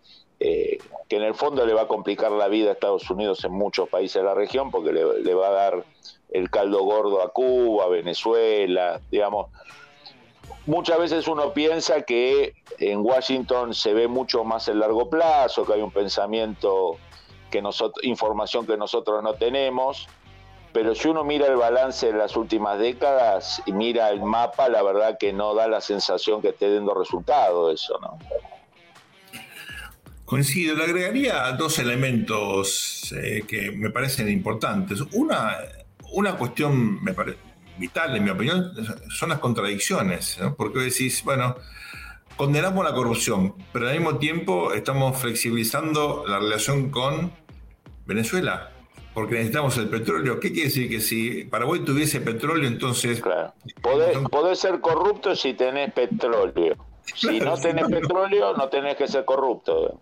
[1.09, 3.89] que en el fondo le va a complicar la vida a Estados Unidos en muchos
[3.89, 5.85] países de la región porque le va a dar
[6.33, 9.51] el caldo gordo a Cuba, a Venezuela, digamos.
[10.67, 15.75] Muchas veces uno piensa que en Washington se ve mucho más el largo plazo, que
[15.75, 16.99] hay un pensamiento,
[17.51, 20.09] que nosotros, información que nosotros no tenemos,
[20.73, 24.83] pero si uno mira el balance de las últimas décadas y mira el mapa, la
[24.83, 28.19] verdad que no da la sensación que esté dando resultado eso, ¿no?
[30.25, 35.03] Coincido, le agregaría dos elementos eh, que me parecen importantes.
[35.13, 35.59] Una
[36.13, 37.39] una cuestión, me parece,
[37.79, 38.73] vital, en mi opinión,
[39.11, 41.57] son las contradicciones, porque decís, bueno,
[42.37, 47.33] condenamos la corrupción, pero al mismo tiempo estamos flexibilizando la relación con
[48.07, 48.71] Venezuela,
[49.15, 50.41] porque necesitamos el petróleo.
[50.41, 50.89] ¿Qué quiere decir?
[50.89, 53.21] Que si Paraguay tuviese petróleo, entonces...
[53.21, 53.53] Claro.
[54.31, 56.77] Podés, ser corrupto si tenés petróleo.
[57.17, 60.01] Si no tenés petróleo, no tenés que ser corrupto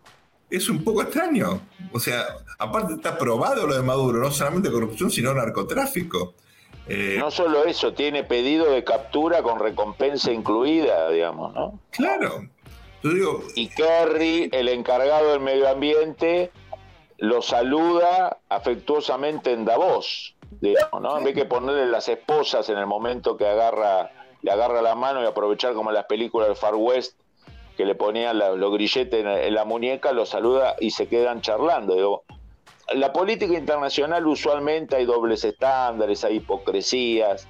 [0.50, 1.61] es un poco extraño.
[1.92, 2.26] O sea,
[2.58, 6.34] aparte está probado lo de Maduro, no solamente corrupción, sino narcotráfico.
[6.88, 11.78] Eh, no solo eso, tiene pedido de captura con recompensa incluida, digamos, ¿no?
[11.90, 12.48] Claro.
[13.54, 16.50] y Kerry, el encargado del medio ambiente,
[17.21, 21.18] lo saluda afectuosamente en Davos, digamos, ¿no?
[21.18, 24.11] En vez que ponerle las esposas en el momento que agarra,
[24.41, 27.21] le agarra la mano y aprovechar como las películas del Far West
[27.77, 32.25] que le ponían los grilletes en, la muñeca, lo saluda y se quedan charlando.
[32.95, 37.47] La política internacional usualmente hay dobles estándares, hay hipocresías,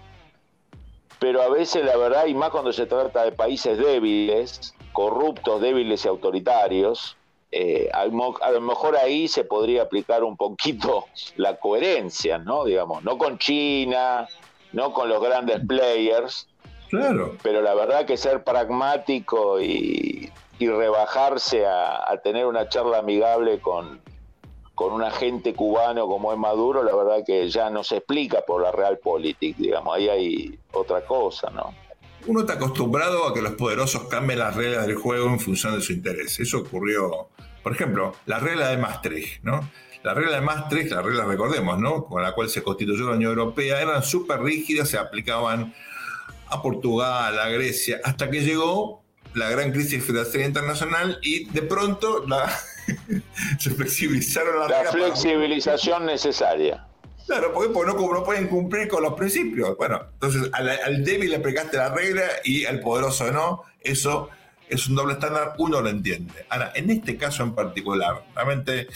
[1.21, 6.05] pero a veces la verdad, y más cuando se trata de países débiles, corruptos, débiles
[6.05, 7.16] y autoritarios,
[7.53, 12.64] eh, a, lo mejor ahí se podría aplicar un poquito la coherencia, ¿no?
[12.64, 14.28] Digamos, no con China,
[14.72, 16.46] no con los grandes players,
[16.90, 17.36] Claro.
[17.42, 24.01] Pero la verdad que ser pragmático y, rebajarse a, tener una charla amigable con,
[24.74, 28.61] con un agente cubano como es Maduro, la verdad que ya no se explica por
[28.61, 31.72] la realpolitik, digamos, ahí hay otra cosa, ¿no?
[32.27, 35.81] Uno está acostumbrado a que los poderosos cambien las reglas del juego en función de
[35.81, 36.39] su interés.
[36.39, 37.29] Eso ocurrió,
[37.62, 39.71] por ejemplo, la regla de Maastricht, ¿no?
[40.03, 42.05] La regla de Maastricht, la regla recordemos, ¿no?
[42.05, 45.75] Con la cual se constituyó la Unión Europea, eran súper rígidas, se aplicaban
[46.49, 49.03] a Portugal, a Grecia, hasta que llegó
[49.35, 52.51] la gran crisis financiera internacional y de pronto la,
[53.59, 56.87] se flexibilizaron las La flexibilización necesaria.
[57.27, 59.77] Claro, porque, no, no, pueden cumplir con los principios.
[59.77, 63.62] Bueno, entonces al, débil le aplicaste la regla y al poderoso no.
[63.81, 64.31] Eso
[64.68, 66.47] es un doble estándar, uno lo entiende.
[66.49, 68.89] Ahora, en este caso en particular, realmente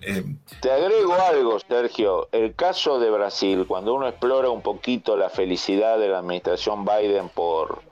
[0.00, 0.24] eh,
[0.60, 2.28] Te agrego algo, Sergio.
[2.32, 7.28] El caso de Brasil, cuando uno explora un poquito la felicidad de la administración Biden
[7.28, 7.82] por,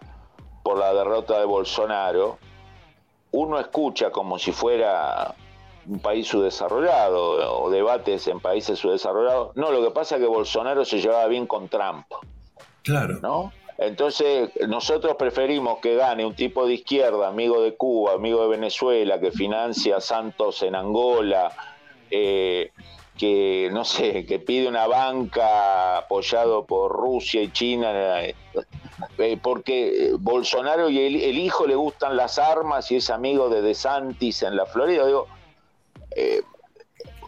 [0.63, 2.39] por la derrota de Bolsonaro,
[3.33, 5.35] uno escucha como si fuera
[5.91, 9.57] un país subdesarrollado o debates en países subdesarrollados.
[9.57, 12.07] No, lo que pasa es que Bolsonaro se llevaba bien con Trump.
[12.85, 13.19] Claro.
[13.21, 13.53] ¿No?
[13.77, 19.19] Entonces, nosotros preferimos que gane un tipo de izquierda, amigo de Cuba, amigo de Venezuela,
[19.19, 21.51] que financia a Santos en Angola,
[22.11, 22.71] eh,
[23.19, 28.37] que no sé, que pide una banca apoyado por Rusia y China, eh,
[29.19, 34.43] eh, porque Bolsonaro y el, hijo le gustan las armas y es amigo de DeSantis
[34.43, 35.07] en la Florida.
[35.07, 35.27] Digo,
[36.17, 36.43] eh,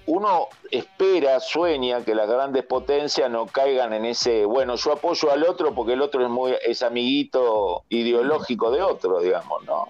[0.07, 5.45] uno espera, sueña que las grandes potencias no caigan en ese, bueno, yo apoyo al
[5.45, 9.89] otro porque el otro es muy es amiguito ideológico de otro, digamos, ¿no?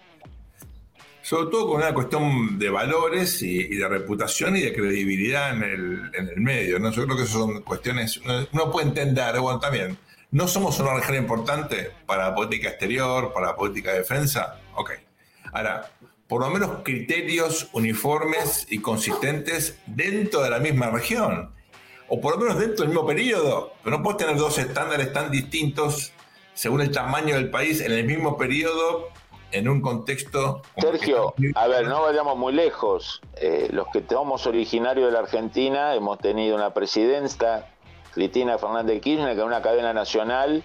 [1.22, 6.36] Sobre todo con una cuestión de valores y, de reputación y de credibilidad en el,
[6.36, 6.90] medio, ¿no?
[6.90, 8.20] Yo creo que esas son cuestiones,
[8.52, 9.96] uno puede entender, bueno, también,
[10.32, 14.90] no somos una región importante para la política exterior, para la política de defensa, ok.
[15.52, 15.92] Ahora,
[16.32, 21.52] por lo menos criterios uniformes y consistentes dentro de la misma región,
[22.08, 23.74] o por lo menos dentro del mismo periodo.
[23.84, 26.10] Pero no puedes tener dos estándares tan distintos
[26.54, 29.10] según el tamaño del país en el mismo periodo
[29.50, 30.62] en un contexto...
[30.78, 33.20] Sergio, a ver, no vayamos muy lejos.
[33.36, 37.68] Eh, los que somos originarios de la Argentina hemos tenido una presidenta,
[38.14, 40.64] Cristina Fernández Kirchner, que en una cadena nacional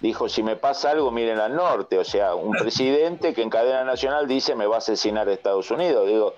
[0.00, 1.98] dijo, si me pasa algo, miren al norte.
[1.98, 5.70] O sea, un presidente que en cadena nacional dice, me va a asesinar a Estados
[5.70, 6.06] Unidos.
[6.06, 6.34] Digo,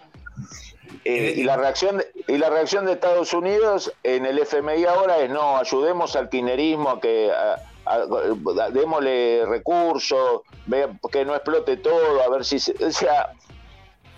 [1.05, 5.19] eh, y, la reacción de, y la reacción de Estados Unidos en el FMI ahora
[5.19, 7.33] es, no, ayudemos al kirchnerismo a que...
[8.73, 10.43] démosle recursos,
[11.11, 12.57] que no explote todo, a ver si...
[12.57, 13.33] o sea,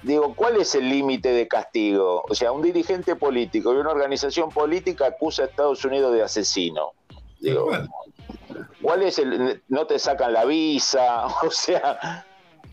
[0.03, 2.24] digo, ¿cuál es el límite de castigo?
[2.28, 6.93] O sea, un dirigente político y una organización política acusa a Estados Unidos de asesino.
[7.40, 7.70] Digo,
[8.82, 9.62] ¿Cuál es el.?
[9.68, 12.26] No te sacan la visa, o sea.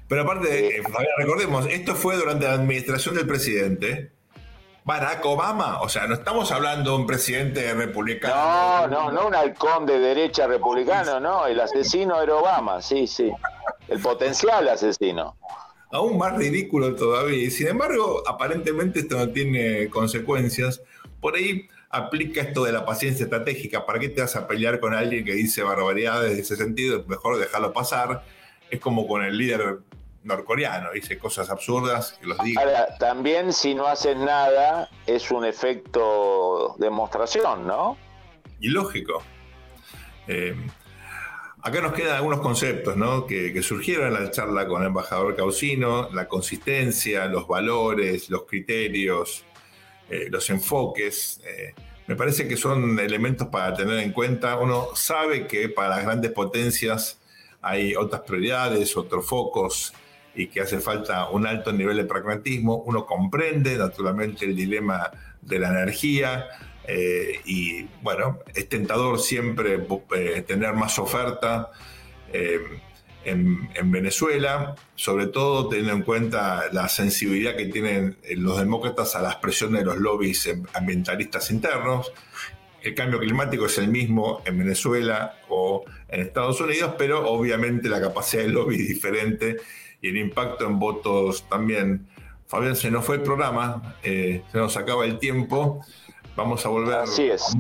[0.08, 0.84] Pero aparte, eh,
[1.18, 4.12] recordemos, esto fue durante la administración del presidente.
[4.84, 8.88] Barack Obama, o sea, no estamos hablando de un presidente republicano.
[8.88, 13.32] No, no, no un halcón de derecha republicano, no, el asesino era Obama, sí, sí.
[13.88, 15.38] El potencial asesino.
[15.92, 17.52] Aún más ridículo todavía.
[17.52, 20.82] Sin embargo, aparentemente esto no tiene consecuencias.
[21.22, 23.86] Por ahí aplica esto de la paciencia estratégica.
[23.86, 27.04] ¿Para qué te vas a pelear con alguien que dice barbaridades en ese sentido?
[27.08, 28.24] Mejor dejarlo pasar.
[28.70, 29.80] Es como con el líder
[30.24, 32.62] norcoreano, dice cosas absurdas que los diga.
[32.62, 37.98] Ahora, también si no haces nada es un efecto demostración, ¿no?
[38.60, 39.24] Y lógico.
[40.28, 40.56] Eh,
[41.62, 43.26] acá nos quedan algunos conceptos ¿no?
[43.26, 49.46] que, surgieron en la charla con el embajador Causino, la consistencia, los valores, los criterios,
[50.10, 51.42] eh, los enfoques.
[51.46, 51.74] Eh,
[52.08, 54.58] me parece que son elementos para tener en cuenta.
[54.58, 57.20] Uno sabe que para las grandes potencias
[57.62, 59.94] hay otras prioridades, otros focos
[60.34, 62.78] y que hace falta un alto nivel de pragmatismo.
[62.86, 66.48] Uno comprende naturalmente el dilema de la energía
[66.88, 69.86] eh, y bueno, es tentador siempre
[70.48, 71.72] tener más oferta
[73.26, 79.32] en, Venezuela, sobre todo teniendo en cuenta la sensibilidad que tienen los demócratas a la
[79.32, 82.12] expresión de los lobbies ambientalistas internos.
[82.82, 88.00] El cambio climático es el mismo en Venezuela o en Estados Unidos, pero obviamente la
[88.00, 89.58] capacidad del lobby es diferente
[90.02, 92.08] y el impacto en votos también.
[92.48, 95.86] Fabián, se nos fue el programa, eh, se nos acaba el tiempo.
[96.36, 96.96] Vamos a volver.
[97.00, 97.54] Así es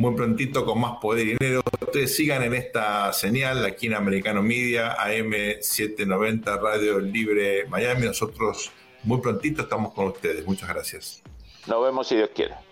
[0.00, 1.60] muy prontito con más poder y dinero.
[1.78, 8.06] Ustedes sigan en esta señal aquí en Americano Media, AM790 Radio Libre Miami.
[8.06, 8.72] Nosotros
[9.04, 10.46] muy prontito estamos con ustedes.
[10.46, 11.22] Muchas gracias.
[11.66, 12.54] Nos vemos si Dios quiere.